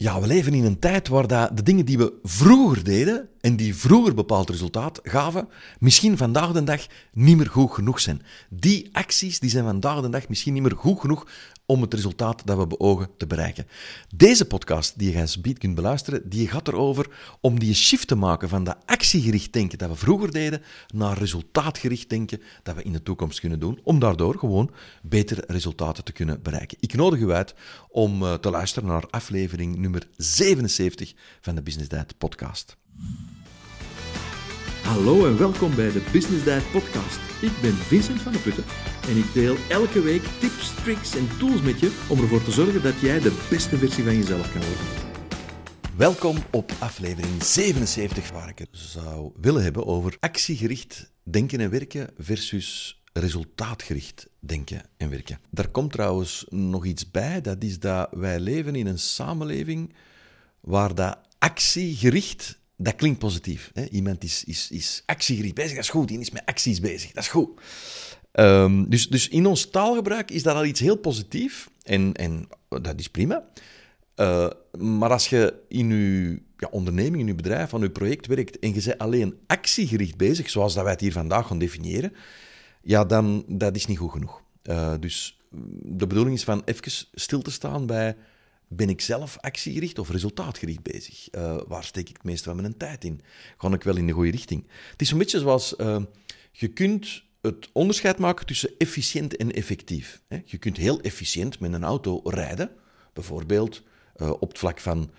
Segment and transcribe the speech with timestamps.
[0.00, 3.56] Ja, we leven in een tijd waar dat de dingen die we vroeger deden en
[3.56, 8.22] die vroeger bepaald resultaat gaven, misschien vandaag de dag niet meer goed genoeg zijn.
[8.50, 11.26] Die acties die zijn vandaag de dag misschien niet meer goed genoeg
[11.70, 13.66] om het resultaat dat we beogen te bereiken.
[14.14, 18.14] Deze podcast die je als beat kunt beluisteren, die gaat erover om die shift te
[18.14, 20.62] maken van dat actiegericht denken dat we vroeger deden
[20.94, 24.70] naar resultaatgericht denken dat we in de toekomst kunnen doen, om daardoor gewoon
[25.02, 26.76] betere resultaten te kunnen bereiken.
[26.80, 27.54] Ik nodig u uit
[27.88, 32.76] om eh, te luisteren naar aflevering nummer 77 van de Business Diet podcast.
[34.82, 37.18] Hallo en welkom bij de Business Diet podcast.
[37.40, 38.64] Ik ben Vincent van de Putten
[39.08, 42.82] en ik deel elke week tips, tricks en tools met je om ervoor te zorgen
[42.82, 44.86] dat jij de beste versie van jezelf kan worden.
[45.96, 52.10] Welkom op aflevering 77, waar ik het zou willen hebben over actiegericht denken en werken
[52.16, 55.40] versus resultaatgericht denken en werken.
[55.50, 59.94] Daar komt trouwens nog iets bij, dat is dat wij leven in een samenleving
[60.60, 63.70] waar dat actiegericht, dat klinkt positief.
[63.74, 63.84] Hè?
[63.84, 67.22] Iemand is, is, is actiegericht bezig, dat is goed, die is met acties bezig, dat
[67.22, 67.60] is goed.
[68.32, 73.00] Um, dus, dus in ons taalgebruik is dat al iets heel positief en, en dat
[73.00, 73.44] is prima.
[74.16, 78.58] Uh, maar als je in je ja, onderneming, in je bedrijf, aan je project werkt
[78.58, 82.12] en je bent alleen actiegericht bezig, zoals dat wij het hier vandaag gaan definiëren,
[82.82, 84.42] ja, dan dat is niet goed genoeg.
[84.62, 85.40] Uh, dus
[85.82, 88.16] de bedoeling is van even stil te staan bij
[88.68, 91.28] ben ik zelf actiegericht of resultaatgericht bezig?
[91.34, 93.20] Uh, waar steek ik het meeste van mijn tijd in?
[93.58, 94.66] Ga ik wel in de goede richting?
[94.90, 96.02] Het is een beetje zoals uh,
[96.52, 100.22] je kunt het onderscheid maken tussen efficiënt en effectief.
[100.44, 102.70] Je kunt heel efficiënt met een auto rijden,
[103.12, 103.82] bijvoorbeeld
[104.16, 105.10] uh, op het vlak van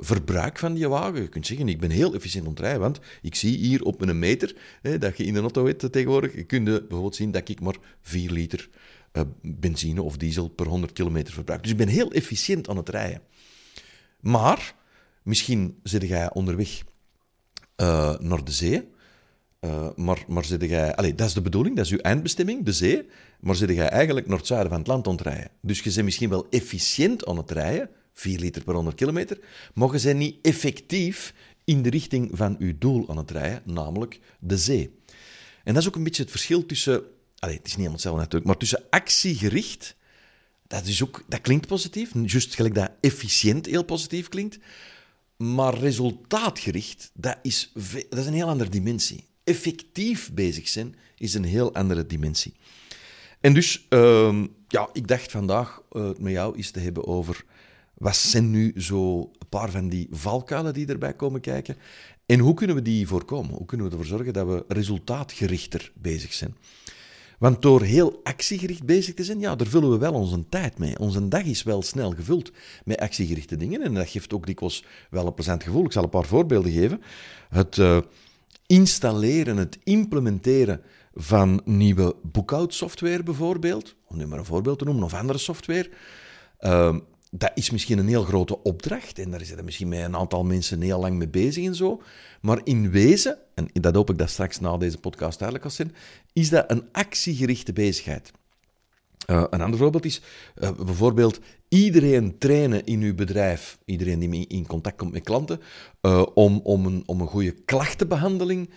[0.00, 1.22] verbruik van die wagen.
[1.22, 4.04] Je kunt zeggen, ik ben heel efficiënt aan het rijden, want ik zie hier op
[4.04, 4.56] mijn meter
[4.98, 8.30] dat je in een auto hebt tegenwoordig, je kunt bijvoorbeeld zien dat ik maar 4
[8.30, 8.68] liter
[9.12, 11.62] uh, benzine of diesel per 100 kilometer verbruik.
[11.62, 13.22] Dus ik ben heel efficiënt aan het rijden.
[14.20, 14.74] Maar,
[15.22, 16.82] misschien zit jij onderweg
[18.20, 18.88] naar de zee,
[19.60, 22.72] uh, maar, maar zit jij, allez, dat is de bedoeling, dat is uw eindbestemming, de
[22.72, 23.06] zee.
[23.40, 25.50] Maar zit jij eigenlijk naar het zuiden van het land aan het rijden.
[25.60, 29.38] Dus je bent misschien wel efficiënt aan het rijden, 4 liter per 100 kilometer,
[29.74, 34.20] maar je bent niet effectief in de richting van uw doel aan het rijden, namelijk
[34.40, 34.98] de zee.
[35.64, 37.02] En dat is ook een beetje het verschil tussen,
[37.38, 39.96] allez, het is niet helemaal hetzelfde natuurlijk, maar tussen actiegericht,
[40.66, 44.58] dat, is ook, dat klinkt positief, juist gelijk dat efficiënt heel positief klinkt,
[45.36, 47.72] maar resultaatgericht, dat is,
[48.08, 52.54] dat is een heel andere dimensie effectief bezig zijn, is een heel andere dimensie.
[53.40, 57.44] En dus, uh, ja, ik dacht vandaag uh, met jou eens te hebben over
[57.94, 61.76] wat zijn nu zo een paar van die valkuilen die erbij komen kijken
[62.26, 63.54] en hoe kunnen we die voorkomen?
[63.54, 66.56] Hoe kunnen we ervoor zorgen dat we resultaatgerichter bezig zijn?
[67.38, 70.98] Want door heel actiegericht bezig te zijn, ja, daar vullen we wel onze tijd mee.
[70.98, 72.52] Onze dag is wel snel gevuld
[72.84, 75.84] met actiegerichte dingen en dat geeft ook dikwijls wel een plezant gevoel.
[75.84, 77.02] Ik zal een paar voorbeelden geven.
[77.48, 77.76] Het...
[77.76, 77.98] Uh,
[78.68, 80.80] installeren, het implementeren
[81.14, 85.90] van nieuwe boekhoudsoftware bijvoorbeeld, om nu maar een voorbeeld te noemen, of andere software,
[86.60, 86.96] uh,
[87.30, 90.80] dat is misschien een heel grote opdracht en daar zitten misschien met een aantal mensen
[90.80, 92.02] heel lang mee bezig en zo.
[92.40, 95.96] Maar in wezen, en dat hoop ik dat straks na deze podcast duidelijk zal zijn,
[96.32, 98.30] is dat een actiegerichte bezigheid.
[99.30, 100.20] Uh, een ander voorbeeld is
[100.56, 105.60] uh, bijvoorbeeld iedereen trainen in uw bedrijf, iedereen die in contact komt met klanten,
[106.02, 108.70] uh, om, om, een, om een goede klachtenbehandeling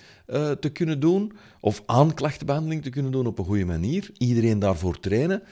[0.59, 4.11] te kunnen doen, of aanklachtenbehandeling te kunnen doen op een goede manier.
[4.17, 5.43] Iedereen daarvoor trainen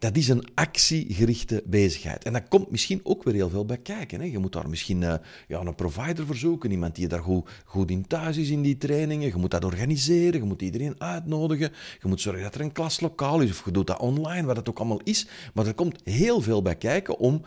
[0.00, 2.24] dat is een actiegerichte bezigheid.
[2.24, 4.20] En dat komt misschien ook weer heel veel bij kijken.
[4.20, 4.26] Hè.
[4.26, 5.14] Je moet daar misschien uh,
[5.48, 8.78] ja, een provider voor zoeken, iemand die daar goed, goed in thuis is in die
[8.78, 9.28] trainingen.
[9.28, 11.72] Je moet dat organiseren, je moet iedereen uitnodigen.
[12.02, 14.68] Je moet zorgen dat er een klaslokaal is, of je doet dat online, wat het
[14.68, 15.26] ook allemaal is.
[15.54, 17.42] Maar er komt heel veel bij kijken om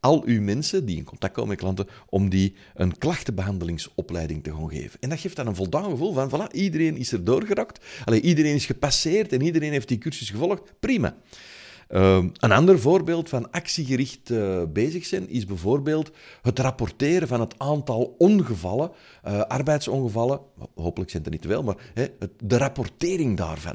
[0.00, 4.70] al uw mensen die in contact komen met klanten, om die een klachtenbehandelingsopleiding te gaan
[4.70, 5.00] geven.
[5.00, 7.84] En dat geeft dan een voldaan gevoel van, voilà, iedereen is er doorgerakt.
[8.04, 10.72] Allee, iedereen is gepasseerd en iedereen heeft die cursus gevolgd.
[10.80, 11.16] Prima.
[11.92, 16.10] Uh, een ander voorbeeld van actiegericht uh, bezig zijn is bijvoorbeeld
[16.42, 18.90] het rapporteren van het aantal ongevallen,
[19.26, 20.40] uh, arbeidsongevallen,
[20.74, 21.76] hopelijk zijn er niet veel, maar
[22.44, 23.74] de rapportering daarvan.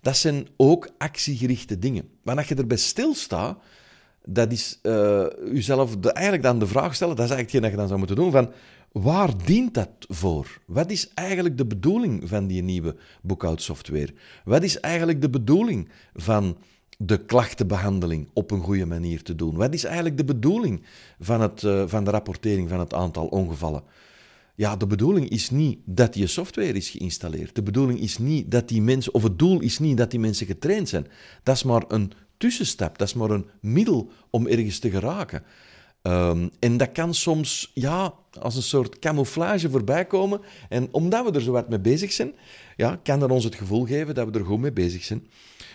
[0.00, 2.08] Dat zijn ook actiegerichte dingen.
[2.22, 3.58] Maar als je erbij stilstaat,
[4.24, 7.70] dat is uh, jezelf de, eigenlijk dan de vraag stellen, dat is eigenlijk hetgeen dat
[7.70, 8.52] je dan zou moeten doen, van
[8.92, 10.60] waar dient dat voor?
[10.66, 14.14] Wat is eigenlijk de bedoeling van die nieuwe boekhoudsoftware?
[14.44, 16.56] Wat is eigenlijk de bedoeling van
[16.98, 19.54] de klachtenbehandeling op een goede manier te doen?
[19.56, 20.82] Wat is eigenlijk de bedoeling
[21.20, 23.82] van, het, uh, van de rapportering van het aantal ongevallen?
[24.54, 27.54] Ja, de bedoeling is niet dat die software is geïnstalleerd.
[27.54, 30.46] De bedoeling is niet dat die mensen, of het doel is niet dat die mensen
[30.46, 31.06] getraind zijn.
[31.42, 35.42] Dat is maar een tussenstap, dat is maar een middel om ergens te geraken.
[36.02, 40.40] Ehm, en dat kan soms ja, als een soort camouflage voorbij komen.
[40.68, 42.34] En omdat we er zo wat mee bezig zijn,
[42.76, 45.26] ja, kan dat ons het gevoel geven dat we er goed mee bezig zijn.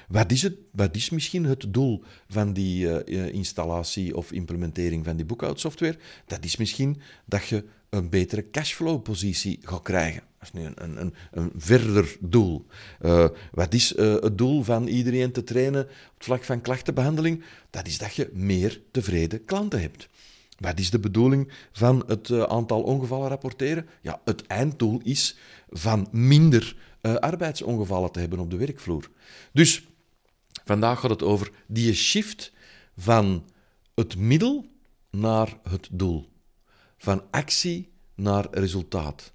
[0.10, 5.16] Wat is, het, wat is misschien het doel van die eh, installatie of implementering van
[5.16, 5.98] die boekhoudsoftware?
[6.26, 10.22] Dat is misschien dat je een betere cashflow-positie gaat krijgen.
[10.40, 12.66] Dat is nu een, een, een verder doel.
[13.02, 17.44] Uh, wat is het doel van iedereen te trainen op het vlak van klachtenbehandeling?
[17.70, 20.10] Dat is dat je meer tevreden klanten hebt.
[20.58, 23.88] Wat is de bedoeling van het aantal ongevallen rapporteren?
[24.02, 25.38] Ja, het einddoel is
[25.70, 29.10] van minder arbeidsongevallen te hebben op de werkvloer.
[29.54, 29.88] Dus
[30.69, 32.51] vandaag gaat het over die shift
[32.98, 33.50] van
[33.95, 34.66] het middel
[35.10, 36.30] naar het doel.
[36.98, 39.33] Van actie naar resultaat.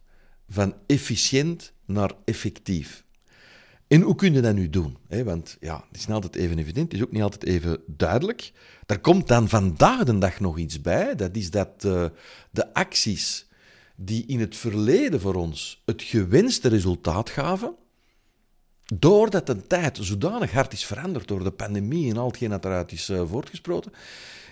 [0.49, 3.05] Van efficiënt naar effectief.
[3.87, 4.97] En hoe kun je dat nu doen?
[5.09, 8.53] Want ja, het is niet altijd even evident, het is ook niet altijd even duidelijk.
[8.87, 11.15] Er komt dan vandaag de dag nog iets bij.
[11.15, 12.07] Dat is dat uh,
[12.51, 13.47] de acties
[13.97, 17.75] die in het verleden voor ons het gewenste resultaat gaven,
[18.93, 22.93] doordat de tijd zodanig hard is veranderd door de pandemie en al hetgeen dat eruit
[22.93, 23.93] is uh, voortgesproten,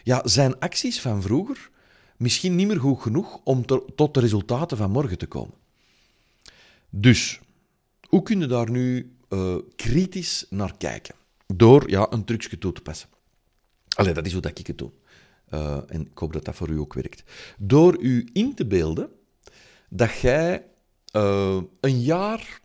[0.03, 1.71] ja, zijn acties van vroeger
[2.17, 5.55] misschien niet meer goed genoeg om tot de resultaten van morgen te komen.
[6.91, 7.41] Dus,
[8.09, 11.15] hoe kun je daar nu uh, kritisch naar kijken?
[11.47, 13.09] Door ja, een trucje toe te passen.
[13.97, 14.91] Allee, dat is hoe dat ik het doe.
[15.51, 17.23] Uh, en ik hoop dat dat voor u ook werkt.
[17.59, 19.11] Door u in te beelden
[19.89, 20.65] dat jij
[21.81, 22.62] een jaar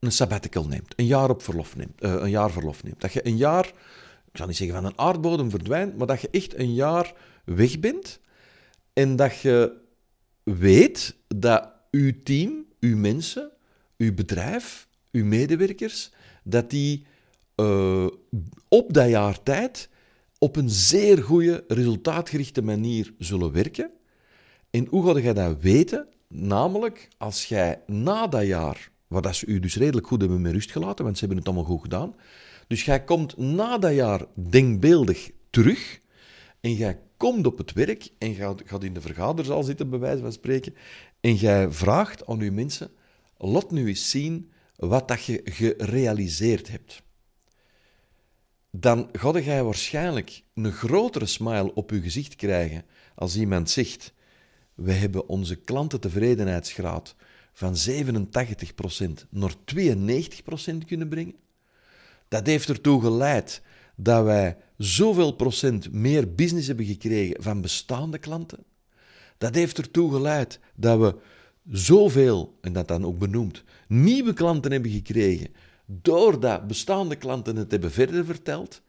[0.00, 3.00] een sabbatical neemt, een jaar op verlof neemt, een jaar verlof neemt.
[3.00, 3.66] Dat je een jaar,
[4.30, 7.12] ik zal niet zeggen van een aardbodem verdwijnt, maar dat je echt een jaar
[7.44, 8.20] weg bent
[8.92, 9.72] en dat je
[10.42, 13.50] weet dat uw team, uw mensen,
[13.96, 16.10] uw bedrijf, uw medewerkers,
[16.44, 17.06] dat die
[17.56, 18.06] uh,
[18.68, 19.88] op dat jaar tijd
[20.38, 23.90] op een zeer goede, resultaatgerichte manier zullen werken.
[24.70, 26.08] En hoe ga je dat weten?
[26.28, 30.52] Namelijk, als jij na dat jaar, waar dat ze u dus redelijk goed hebben met
[30.52, 32.14] rust gelaten, want ze hebben het allemaal goed gedaan,
[32.66, 36.00] dus jij komt na dat jaar denkbeeldig terug
[36.60, 40.22] en jij komt op het werk en gaat, gaat in de vergaderzaal zitten, bij wijze
[40.22, 40.74] van spreken,
[41.20, 42.90] en jij vraagt aan uw mensen,
[43.36, 47.02] laat nu eens zien wat dat je gerealiseerd hebt.
[48.70, 52.84] Dan ga jij waarschijnlijk een grotere smile op je gezicht krijgen
[53.14, 54.14] als iemand zegt,
[54.74, 57.14] we hebben onze klantentevredenheidsgraad
[57.52, 61.34] van 87% naar 92% kunnen brengen.
[62.28, 63.62] Dat heeft ertoe geleid
[63.96, 68.64] dat wij zoveel procent meer business hebben gekregen van bestaande klanten.
[69.38, 71.14] Dat heeft ertoe geleid dat we
[71.70, 75.48] zoveel, en dat dan ook benoemd, nieuwe klanten hebben gekregen,
[75.86, 78.82] doordat bestaande klanten het hebben verder verteld.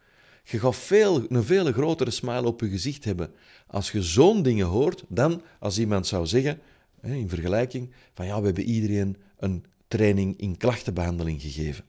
[0.43, 3.33] Je gaat veel, een veel grotere smile op je gezicht hebben
[3.67, 6.59] als je zo'n dingen hoort, dan als iemand zou zeggen,
[7.01, 11.85] in vergelijking, van ja, we hebben iedereen een training in klachtenbehandeling gegeven.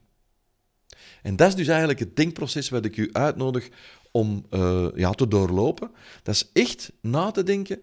[1.21, 3.69] En dat is dus eigenlijk het denkproces wat ik u uitnodig
[4.11, 5.91] om uh, ja, te doorlopen.
[6.23, 7.81] Dat is echt na te denken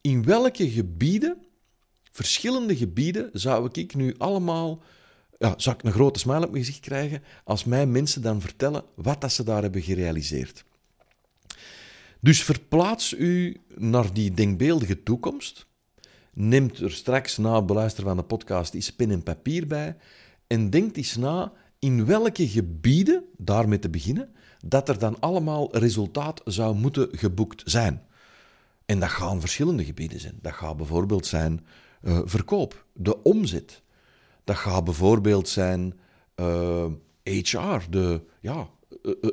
[0.00, 1.36] in welke gebieden,
[2.10, 4.82] verschillende gebieden, zou ik nu allemaal
[5.38, 8.84] ja, zou ik een grote smile op mijn gezicht krijgen als mij mensen dan vertellen
[8.94, 10.64] wat dat ze daar hebben gerealiseerd.
[12.20, 15.66] Dus verplaats u naar die denkbeeldige toekomst.
[16.34, 19.96] Neemt er straks na het beluisteren van de podcast eens pen en papier bij
[20.46, 24.34] en denkt eens na in welke gebieden, daarmee te beginnen,
[24.66, 28.02] dat er dan allemaal resultaat zou moeten geboekt zijn.
[28.86, 30.38] En dat gaan verschillende gebieden zijn.
[30.42, 31.66] Dat gaat bijvoorbeeld zijn
[32.02, 33.82] uh, verkoop, de omzet.
[34.44, 35.98] Dat gaat bijvoorbeeld zijn
[36.36, 36.84] uh,
[37.22, 38.66] eh, HR, de, ja, eh,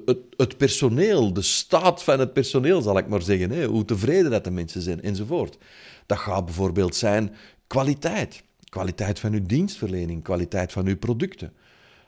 [0.06, 3.51] het, het, personeel, de staat van het personeel, zal ik maar zeggen.
[3.51, 3.66] Hè?
[3.66, 5.58] Hoe tevreden dat de mensen zijn, enzovoort.
[6.06, 7.36] Dat gaat bijvoorbeeld zijn
[7.68, 8.44] kwaliteit.
[8.70, 11.54] Kwaliteit van uw dienstverlening, kwaliteit van uw producten.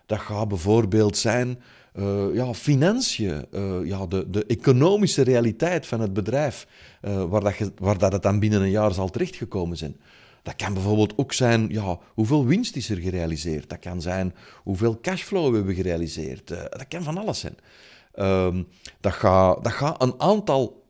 [0.05, 1.59] Dat gaat bijvoorbeeld zijn
[1.95, 6.67] uh, ja, financiën, uh, ja, de, de economische realiteit van het bedrijf,
[7.01, 9.95] waar, dat waar dat het dan binnen een jaar zal terechtgekomen zijn.
[10.43, 13.69] Dat kan bijvoorbeeld ook zijn, ja, hoeveel winst is er gerealiseerd?
[13.69, 14.33] Dat kan zijn,
[14.63, 16.47] hoeveel cashflow hebben we gerealiseerd?
[16.47, 17.55] dat kan van alles zijn.
[18.15, 18.67] Um,
[18.99, 20.83] dat gaat dat ga een aantal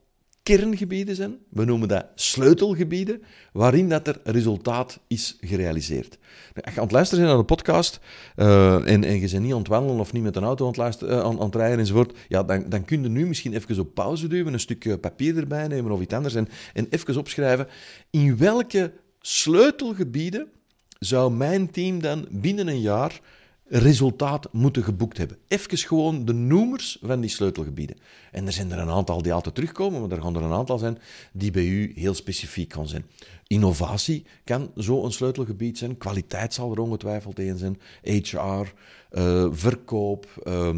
[0.44, 1.38] kerngebieden zijn.
[1.48, 6.18] We noemen dat sleutelgebieden, waarin dat er resultaat is gerealiseerd.
[6.54, 8.00] Als je aan het luisteren bent naar de podcast
[8.36, 10.84] uh, en, en je bent niet aan het wandelen of niet met een auto aan
[10.84, 13.94] het, uh, aan, aan rijden enzovoort, ja, dan, dan kun je nu misschien even op
[13.94, 17.68] pauze duwen, een stukje papier erbij nemen of iets anders en, en even opschrijven
[18.10, 18.92] in welke
[19.26, 20.48] sleutelgebieden
[20.98, 23.20] zou mijn team dan binnen een jaar
[23.66, 25.38] resultaat moeten geboekt hebben.
[25.48, 27.96] Even gewoon de noemers van die sleutelgebieden.
[28.30, 30.78] En er zijn er een aantal die altijd terugkomen, maar er gaan er een aantal
[30.78, 30.98] zijn
[31.32, 33.06] die bij u heel specifiek gaan zijn.
[33.46, 35.98] Innovatie kan zo een sleutelgebied zijn.
[35.98, 37.80] Kwaliteit zal er ongetwijfeld een zijn.
[38.02, 38.36] HR,
[39.12, 40.26] uh, verkoop.
[40.44, 40.68] Uh,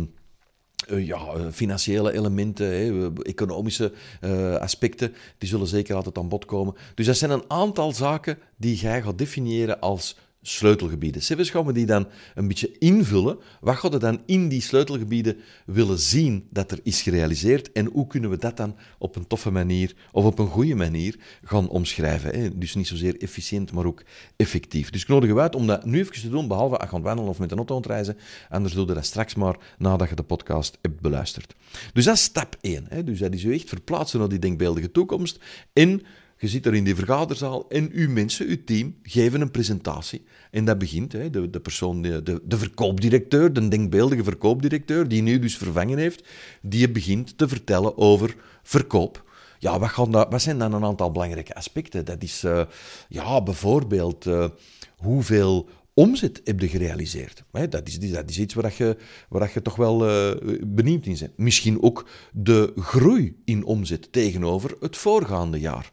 [0.91, 6.45] uh, ja, eh, financiële elementen, hè, economische uh, aspecten, die zullen zeker altijd aan bod
[6.45, 6.75] komen.
[6.95, 10.17] Dus dat zijn een aantal zaken die jij gaat definiëren als
[10.49, 11.23] sleutelgebieden.
[11.23, 13.39] Zelfs gaan we die dan een beetje invullen.
[13.61, 15.37] Wat gaat er dan in die sleutelgebieden
[15.67, 19.51] willen zien dat er is gerealiseerd en hoe kunnen we dat dan op een toffe
[19.51, 22.41] manier of op een goede manier gaan omschrijven.
[22.41, 22.59] Hè?
[22.59, 24.03] Dus niet zozeer efficiënt, maar ook
[24.37, 24.91] effectief.
[24.91, 27.39] Dus ik nodig je uit om dat nu even te doen, behalve als wandelen of
[27.39, 28.17] met een auto reizen.
[28.49, 31.55] Anders doe je dat straks maar nadat je de podcast hebt beluisterd.
[31.93, 32.87] Dus dat is stap 1.
[32.89, 33.05] Hè?
[33.05, 35.39] Dus dat is je echt verplaatsen naar die denkbeeldige toekomst
[35.73, 36.03] en
[36.39, 40.25] je zit er in die vergaderzaal en uw mensen, uw team, geven een presentatie.
[40.51, 45.39] En dat begint, hè, de, de persoon, de, de verkoopdirecteur, de denkbeeldige verkoopdirecteur, die nu
[45.39, 46.25] dus vervangen heeft,
[46.63, 49.25] die begint te vertellen over verkoop.
[49.59, 52.05] Ja, wat, gaan dat, wat zijn dan een aantal belangrijke aspecten?
[52.05, 52.63] Dat is uh,
[53.09, 54.49] ja, bijvoorbeeld uh,
[54.97, 57.45] hoeveel omzet heb je gerealiseerd.
[57.51, 58.97] Dat is, dat is iets waar je,
[59.29, 61.37] waar je toch wel uh, benieuwd in bent.
[61.37, 65.93] Misschien ook de groei in omzet tegenover het voorgaande jaar.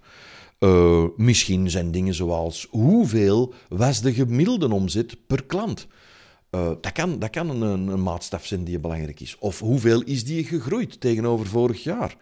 [0.63, 5.87] Uh, misschien zijn dingen zoals hoeveel was de gemiddelde omzet per klant?
[6.51, 9.35] Uh, dat kan, dat kan een, een, maatstaf zijn die belangrijk is.
[9.39, 12.17] Of hoeveel is die gegroeid tegenover vorig jaar?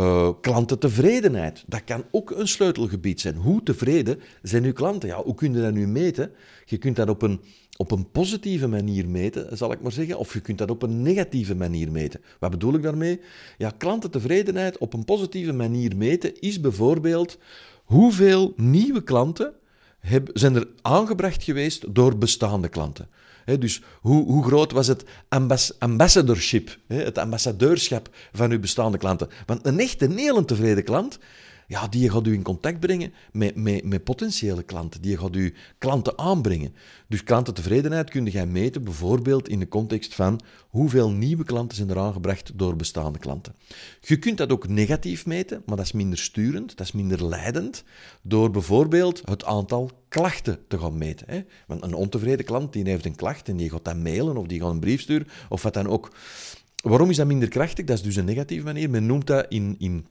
[0.00, 3.36] Uh, klantentevredenheid, dat kan ook een sleutelgebied zijn.
[3.36, 5.08] Hoe tevreden zijn uw klanten?
[5.08, 6.30] Ja, hoe kun je dat nu meten?
[6.64, 7.40] Je kunt dat op een,
[7.76, 11.02] op een positieve manier meten, zal ik maar zeggen, of je kunt dat op een
[11.02, 12.20] negatieve manier meten.
[12.38, 13.20] Wat bedoel ik daarmee?
[13.58, 17.38] Ja, klantentevredenheid op een positieve manier meten is bijvoorbeeld
[17.84, 19.52] hoeveel nieuwe klanten
[20.32, 23.08] zijn er aangebracht geweest door bestaande klanten
[23.44, 25.04] dus hoe, hoe, groot was het
[25.78, 29.28] ambassadorship, het ambassadeurschap van uw bestaande klanten?
[29.46, 31.18] Want een echte, een tevreden klant,
[31.66, 35.02] ja, die gaat u in contact brengen met, met, met potentiële klanten.
[35.02, 36.74] Die gaat u klanten aanbrengen.
[37.08, 41.98] Dus klantentevredenheid kun je meten, bijvoorbeeld in de context van hoeveel nieuwe klanten zijn er
[41.98, 43.54] aangebracht door bestaande klanten.
[44.00, 47.84] Je kunt dat ook negatief meten, maar dat is minder sturend, dat is minder leidend,
[48.22, 51.26] door bijvoorbeeld het aantal klachten te gaan meten.
[51.30, 51.40] Hè?
[51.66, 54.60] Want een ontevreden klant die heeft een klacht en die gaat dat mailen of die
[54.60, 56.12] gaat een brief sturen of wat dan ook.
[56.82, 57.84] Waarom is dat minder krachtig?
[57.84, 58.90] Dat is dus een negatieve manier.
[58.90, 60.06] Men noemt dat in, in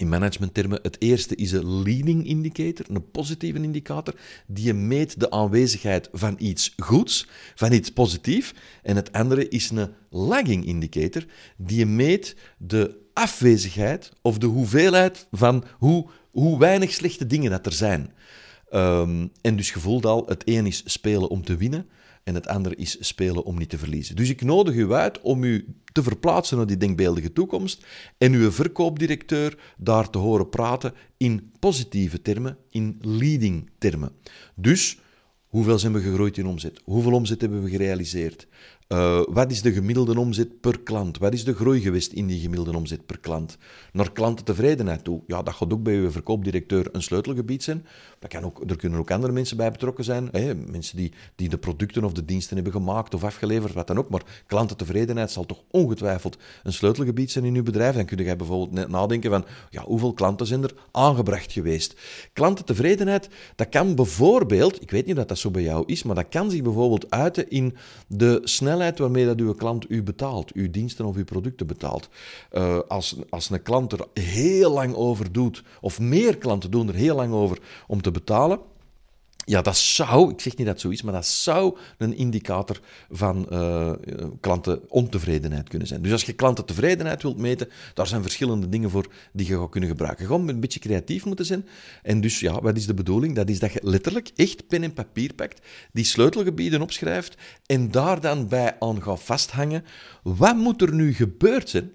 [0.00, 0.78] in managementtermen.
[0.82, 4.14] Het eerste is een leading indicator, een positieve indicator,
[4.46, 8.54] die meet de aanwezigheid van iets goeds, van iets positiefs.
[8.82, 11.24] En het andere is een lagging indicator,
[11.56, 17.72] die meet de afwezigheid of de hoeveelheid van hoe, hoe weinig slechte dingen dat er
[17.72, 18.12] zijn.
[18.74, 21.86] Um, en dus je voelt al, het een is spelen om te winnen,
[22.30, 24.16] en het andere is spelen om niet te verliezen.
[24.16, 27.86] Dus ik nodig u uit om u te verplaatsen naar die denkbeeldige toekomst
[28.18, 34.12] en uw verkoopdirecteur daar te horen praten in positieve termen, in leading termen.
[34.54, 34.98] Dus
[35.46, 36.80] hoeveel zijn we gegroeid in omzet?
[36.84, 38.46] Hoeveel omzet hebben we gerealiseerd?
[38.92, 41.18] Uh, wat is de gemiddelde omzet per klant?
[41.18, 43.56] Wat is de groei geweest in die gemiddelde omzet per klant?
[43.92, 45.22] Naar klantentevredenheid toe.
[45.26, 47.86] Ja, dat gaat ook bij uw verkoopdirecteur een sleutelgebied zijn.
[48.18, 50.28] Dat kan ook, er kunnen ook andere mensen bij betrokken zijn.
[50.70, 54.10] Mensen die, die de producten of de diensten hebben gemaakt of afgeleverd, wat dan ook.
[54.10, 57.94] Maar klantentevredenheid zal toch ongetwijfeld een sleutelgebied zijn in uw bedrijf.
[57.94, 61.96] Dan kun je bijvoorbeeld nadenken van, ja, hoeveel klanten zijn er aangebracht geweest?
[62.32, 66.28] Klantentevredenheid, dat kan bijvoorbeeld, ik weet niet of dat zo bij jou is, maar dat
[66.28, 71.04] kan zich bijvoorbeeld uiten in de snelheid waarmee dat uw klant u betaalt, uw diensten
[71.04, 72.08] of uw producten betaalt.
[72.52, 76.94] Uh, als, als een klant er heel lang over doet, of meer klanten doen er
[76.94, 78.60] heel lang over om te betalen,
[79.44, 82.80] ja, dat zou, ik zeg niet dat het zo is, maar dat zou een indicator
[83.10, 83.92] van uh,
[84.40, 86.02] klantenontevredenheid kunnen zijn.
[86.02, 89.88] Dus als je klantentevredenheid wilt meten, daar zijn verschillende dingen voor die je gaat kunnen
[89.88, 90.26] gebruiken.
[90.26, 91.66] Gewoon een beetje creatief moeten zijn.
[92.02, 93.34] En dus, ja, wat is de bedoeling?
[93.34, 98.20] Dat is dat je letterlijk echt pen en papier pakt, die sleutelgebieden opschrijft en daar
[98.20, 99.84] dan bij aan gaat vasthangen.
[100.22, 101.92] Wat moet er nu gebeurd zijn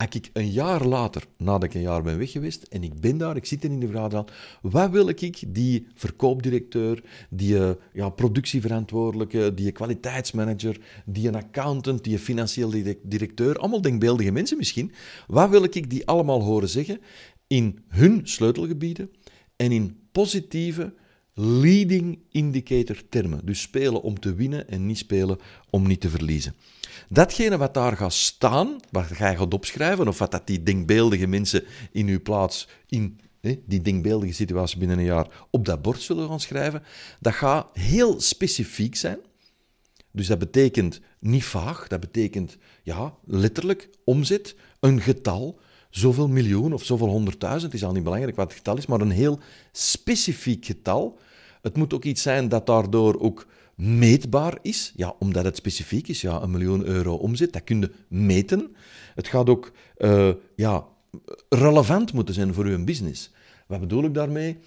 [0.00, 3.18] als ik een jaar later, nadat ik een jaar ben weg geweest, en ik ben
[3.18, 4.28] daar, ik zit in de vergadering,
[4.62, 12.18] wat wil ik die verkoopdirecteur, die eh, ja, productieverantwoordelijke, die kwaliteitsmanager, die een accountant, die
[12.18, 14.92] financieel directeur, allemaal denkbeeldige mensen misschien,
[15.26, 17.00] wat wil ik die allemaal horen zeggen
[17.46, 19.10] in hun sleutelgebieden
[19.56, 20.94] en in positieve,
[21.40, 23.40] leading indicator termen.
[23.44, 25.38] Dus spelen om te winnen en niet spelen
[25.70, 26.54] om niet te verliezen.
[27.08, 31.64] Datgene wat daar gaat staan, wat jij gaat opschrijven, of wat dat die denkbeeldige mensen
[31.92, 33.20] in uw plaats, in
[33.66, 36.82] die denkbeeldige situatie binnen een jaar, op dat bord zullen gaan schrijven,
[37.20, 39.18] dat gaat heel specifiek zijn.
[40.12, 46.84] Dus dat betekent niet vaag, dat betekent ja, letterlijk omzet, een getal, zoveel miljoen of
[46.84, 49.38] zoveel honderdduizend, is al niet belangrijk wat het getal is, maar een heel
[49.72, 51.18] specifiek getal.
[51.62, 56.20] Het moet ook iets zijn dat daardoor ook meetbaar is, ja, omdat het specifiek is.
[56.20, 58.76] Ja, een miljoen euro omzet, dat kun je meten.
[59.14, 60.86] Het gaat ook uh, ja,
[61.48, 63.30] relevant moeten zijn voor uw business.
[63.66, 64.58] Wat bedoel ik daarmee?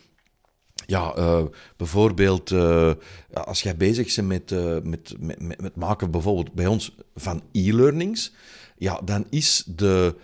[0.85, 1.43] Ja, uh,
[1.77, 2.91] bijvoorbeeld uh,
[3.33, 8.33] als jij bezig bent met, uh, met, met, met, maken bijvoorbeeld bij ons van e-learnings,
[8.77, 10.15] ja, dan is de,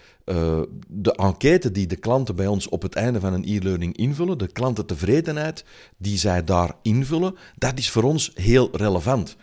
[0.87, 4.47] de enquête die de klanten bij ons op het einde van een e-learning invullen, de
[4.47, 5.65] klantentevredenheid
[5.97, 9.35] die zij daar invullen, dat is voor ons heel relevant.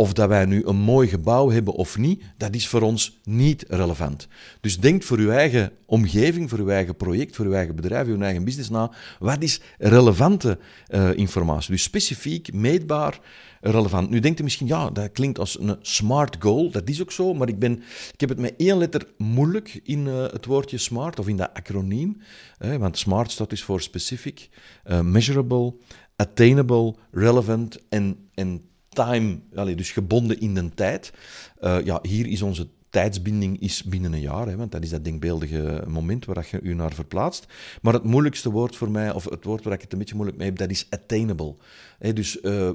[0.00, 3.64] Of dat wij nu een mooi gebouw hebben of niet, dat is voor ons niet
[3.68, 4.28] relevant.
[4.60, 8.20] Dus denk voor uw eigen omgeving, voor uw eigen project, voor uw eigen bedrijf, uw
[8.20, 8.92] eigen business na.
[9.18, 11.70] Wat is relevante uh, informatie?
[11.70, 13.20] Dus specifiek, meetbaar,
[13.60, 14.10] relevant.
[14.10, 16.70] Nu denkt u misschien, ja, dat klinkt als een smart goal.
[16.70, 20.06] Dat is ook zo, maar ik, ben, ik heb het met één letter moeilijk in
[20.06, 22.20] uh, het woordje smart, of in dat acroniem.
[22.58, 24.48] want smart staat dus voor specific,
[24.86, 25.74] uh, measurable,
[26.16, 29.38] attainable, relevant en, en time,
[29.74, 31.12] dus gebonden in de tijd.
[31.60, 35.04] Uh, ja, hier is onze tijdsbinding is binnen een jaar, hè, want dat is dat
[35.04, 37.46] denkbeeldige moment waar je u naar verplaatst.
[37.82, 40.38] Maar het moeilijkste woord voor mij, of het woord waar ik het een beetje moeilijk
[40.38, 41.54] mee heb, dat is attainable.
[41.98, 42.70] Dus uh,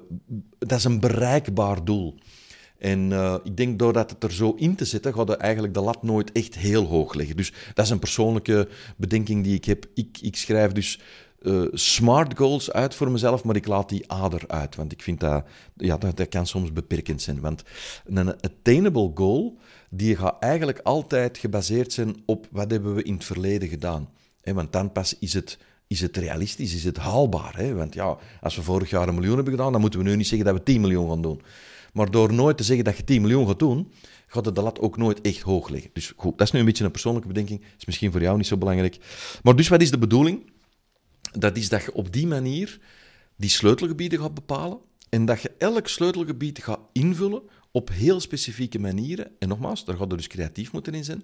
[0.60, 2.16] dat is een bereikbaar doel.
[2.78, 6.04] En uh, ik denk doordat het er zo in te zetten, gaat eigenlijk de lat
[6.04, 7.38] nooit echt heel hoog leggen.
[7.38, 8.68] Dus dat is een persoonlijke
[8.98, 9.86] bedenking die ik heb.
[9.94, 11.00] Ik, ik schrijf dus
[11.44, 14.76] uh, smart goals uit voor mezelf, maar ik laat die ader uit.
[14.76, 15.46] Want ik vind dat,
[15.76, 17.40] ja, dat, dat kan soms beperkend zijn.
[17.40, 17.64] Want
[18.06, 19.58] een attainable goal,
[19.90, 24.10] die gaat eigenlijk altijd gebaseerd zijn op wat hebben we in het verleden gedaan.
[24.44, 25.58] Want dan pas is het,
[25.88, 27.76] is het realistisch, is het haalbaar.
[27.76, 30.28] Want ja, als we vorig jaar een miljoen hebben gedaan, dan moeten we nu niet
[30.28, 31.42] zeggen dat we 10 miljoen gaan doen.
[31.94, 33.92] Maar door nooit te zeggen dat je 10 miljoen gaat doen,
[34.28, 35.90] gaat het de lat ook nooit echt hoog leggen.
[35.94, 37.62] Dus goed, dat is nu een beetje een persoonlijke bedenking.
[37.78, 38.98] is misschien voor jou niet zo belangrijk.
[39.44, 40.52] Maar dus wat is de bedoeling?
[41.40, 42.80] Dat is dat je op die manier
[43.36, 49.32] die sleutelgebieden gaat bepalen en dat je elk sleutelgebied gaat invullen op heel specifieke manieren.
[49.40, 51.24] En nogmaals, daar gaat er dus creatief moeten in zijn.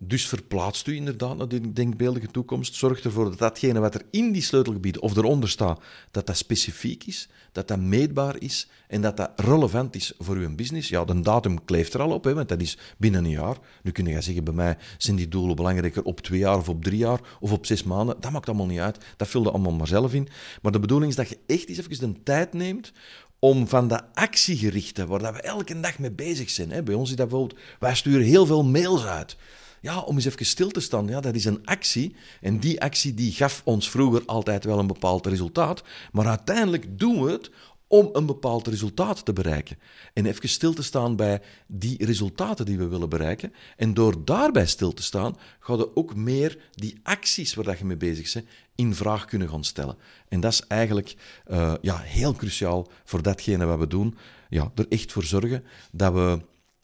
[0.00, 2.74] Dus verplaatst u inderdaad naar de denkbeeldige toekomst.
[2.74, 5.80] Zorg ervoor dat datgene wat er in die sleutelgebieden of eronder staat,
[6.10, 10.54] dat dat specifiek is, dat dat meetbaar is en dat dat relevant is voor uw
[10.54, 10.88] business.
[10.88, 13.56] Ja, de datum kleeft er al op, hè, want dat is binnen een jaar.
[13.82, 16.84] Nu kun je zeggen, bij mij zijn die doelen belangrijker op twee jaar of op
[16.84, 18.16] drie jaar of op zes maanden.
[18.20, 19.04] Dat maakt allemaal niet uit.
[19.16, 20.28] Dat vul je allemaal maar zelf in.
[20.62, 22.92] Maar de bedoeling is dat je echt eens even de tijd neemt
[23.38, 26.70] om van dat actiegerichte, waar we elke dag mee bezig zijn.
[26.70, 26.82] Hè.
[26.82, 29.36] Bij ons is dat bijvoorbeeld, wij sturen heel veel mails uit
[29.80, 31.06] ja, om eens even stil te staan.
[31.06, 32.16] Ja, dat is een actie.
[32.40, 35.82] En die actie die gaf ons vroeger altijd wel een bepaald resultaat.
[36.12, 37.50] Maar uiteindelijk doen we het
[37.88, 39.78] om een bepaald resultaat te bereiken.
[40.12, 43.52] En even stil te staan bij die resultaten die we willen bereiken.
[43.76, 47.96] En door daarbij stil te staan, ga je ook meer die acties waar je mee
[47.96, 49.96] bezig bent, in vraag kunnen gaan stellen.
[50.28, 51.16] En dat is eigenlijk
[51.50, 54.16] uh, ja, heel cruciaal voor datgene wat we doen.
[54.48, 56.38] Ja, er echt voor zorgen dat we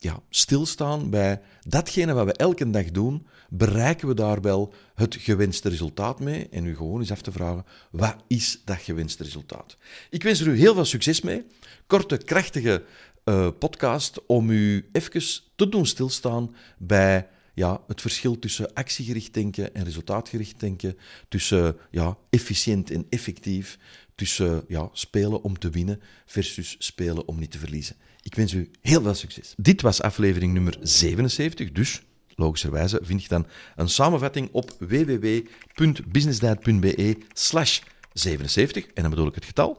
[0.05, 5.69] ja, stilstaan bij datgene wat we elke dag doen, bereiken we daar wel het gewenste
[5.69, 6.49] resultaat mee?
[6.49, 9.77] En u gewoon eens af te vragen, wat is dat gewenste resultaat?
[10.11, 11.45] Ik wens er u heel veel succes mee.
[11.87, 12.85] Korte, krachtige
[13.25, 15.23] uh, podcast om u even
[15.57, 22.17] te doen stilstaan bij ja, het verschil tussen actiegericht denken en resultaatgericht denken, tussen ja,
[22.31, 23.79] efficiënt en effectief,
[24.15, 27.97] tussen ja, spelen om te winnen versus spelen om niet te verliezen.
[28.23, 29.55] Ik wens u heel veel succes.
[29.57, 32.03] Dit was aflevering nummer 77, dus
[32.35, 33.47] logischerwijze vind je dan
[33.77, 37.81] een samenvatting op www.businessdad.be slash
[38.13, 39.79] 77, en dan bedoel ik het getal.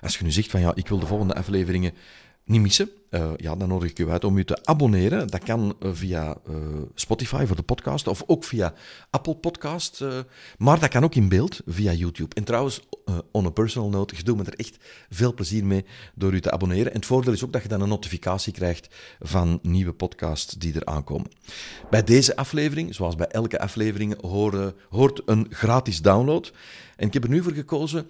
[0.00, 1.92] Als je nu zegt van ja, ik wil de volgende afleveringen
[2.44, 5.28] niet missen, uh, ja, dan nodig ik u uit om u te abonneren.
[5.28, 6.56] Dat kan uh, via uh,
[6.94, 8.72] Spotify voor de podcast of ook via
[9.10, 10.04] Apple Podcast.
[10.58, 12.34] maar dat kan ook in beeld via YouTube.
[12.34, 12.80] En trouwens,
[13.30, 14.76] on a personal note, je doet me er echt
[15.10, 16.92] veel plezier mee door u te abonneren.
[16.92, 18.88] En het voordeel is ook dat je dan een notificatie krijgt
[19.20, 21.30] van nieuwe podcasts die er aankomen.
[21.90, 24.20] Bij deze aflevering, zoals bij elke aflevering,
[24.88, 26.52] hoort, een gratis download.
[26.96, 28.06] En ik heb er nu voor gekozen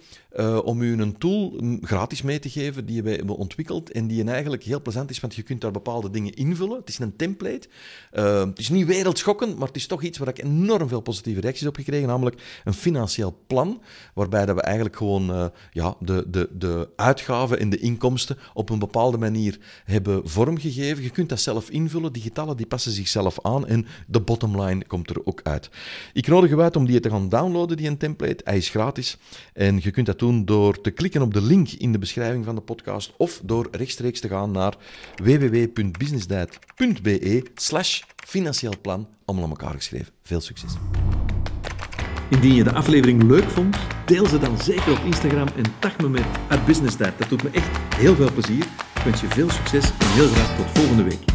[0.63, 4.63] om u een tool gratis mee te geven die we hebben ontwikkeld en die eigenlijk
[4.63, 6.77] heel plezant is, want je kunt daar bepaalde dingen invullen.
[6.77, 7.67] Het is een template.
[8.13, 11.41] Uh, het is niet wereldschokkend, maar het is toch iets waar ik enorm veel positieve
[11.41, 13.81] reacties op gekregen, namelijk een financieel plan,
[14.13, 18.69] waarbij dat we eigenlijk gewoon uh, ja, de, de, de uitgaven en de inkomsten op
[18.69, 21.03] een bepaalde manier hebben vormgegeven.
[21.03, 22.13] Je kunt dat zelf invullen.
[22.13, 25.69] Die getallen die passen zichzelf aan en de bottomline komt er ook uit.
[26.13, 28.43] Ik nodig u uit om die te gaan downloaden, die een template.
[28.43, 29.17] Hij is gratis
[29.53, 32.55] en je kunt dat doen door te klikken op de link in de beschrijving van
[32.55, 34.74] de podcast of door rechtstreeks te gaan naar
[35.23, 40.13] www.businessdiet.be slash financieel plan, allemaal aan elkaar geschreven.
[40.23, 40.73] Veel succes.
[42.29, 46.09] Indien je de aflevering leuk vond, deel ze dan zeker op Instagram en tag me
[46.09, 46.25] met
[46.65, 47.17] @businessdiet.
[47.17, 48.65] Dat doet me echt heel veel plezier.
[48.95, 51.34] Ik wens je veel succes en heel graag tot volgende week.